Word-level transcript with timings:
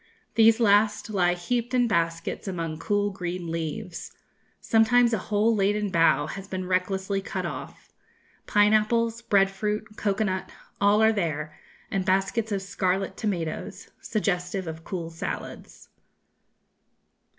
These 0.33 0.59
last 0.59 1.11
lie 1.11 1.35
heaped 1.35 1.75
in 1.75 1.87
baskets 1.87 2.47
among 2.47 2.79
cool 2.79 3.11
green 3.11 3.51
leaves. 3.51 4.11
Sometimes 4.59 5.13
a 5.13 5.19
whole 5.29 5.55
laden 5.55 5.91
bough 5.91 6.25
has 6.25 6.47
been 6.47 6.65
recklessly 6.65 7.21
cut 7.21 7.45
off. 7.45 7.93
Pine 8.47 8.73
apples, 8.73 9.21
bread 9.21 9.51
fruit, 9.51 9.87
cocoa 9.97 10.23
nut, 10.23 10.49
all 10.81 11.03
are 11.03 11.13
there, 11.13 11.55
and 11.91 12.03
baskets 12.03 12.51
of 12.51 12.63
scarlet 12.63 13.15
tomatoes, 13.15 13.89
suggestive 14.01 14.65
of 14.65 14.83
cool 14.83 15.11
salads." 15.11 15.89